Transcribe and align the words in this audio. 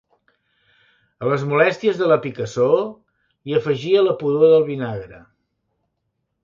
A 1.25 1.29
les 1.31 1.43
molèsties 1.51 1.99
de 2.01 2.07
la 2.13 2.17
picassor 2.25 2.75
hi 3.51 3.59
afegia 3.61 4.03
la 4.09 4.19
pudor 4.23 4.53
del 4.57 4.69
vinagre. 4.75 5.23